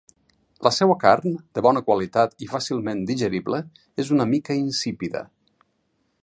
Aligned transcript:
La 0.67 0.69
seua 0.77 0.93
carn, 1.03 1.35
de 1.57 1.63
bona 1.67 1.83
qualitat 1.89 2.33
i 2.45 2.49
fàcilment 2.55 3.05
digerible 3.11 3.61
és 4.05 4.11
una 4.17 4.27
mica 4.33 4.57
insípida. 4.63 5.23